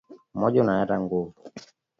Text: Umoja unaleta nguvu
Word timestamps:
Umoja 0.35 0.57
unaleta 0.61 0.95
nguvu 1.03 1.39